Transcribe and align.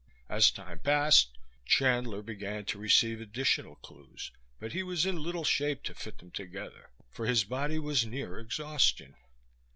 As 0.27 0.49
time 0.49 0.79
passed, 0.79 1.37
Chandler 1.63 2.23
began 2.23 2.65
to 2.65 2.79
receive 2.79 3.21
additional 3.21 3.75
clues, 3.75 4.31
but 4.59 4.71
he 4.73 4.81
was 4.81 5.05
in 5.05 5.21
little 5.21 5.43
shape 5.43 5.83
to 5.83 5.93
fit 5.93 6.17
them 6.17 6.31
together, 6.31 6.89
for 7.11 7.27
his 7.27 7.43
body 7.43 7.77
was 7.77 8.03
near 8.03 8.39
exhaustion. 8.39 9.13